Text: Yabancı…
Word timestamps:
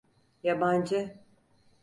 Yabancı… 0.43 1.15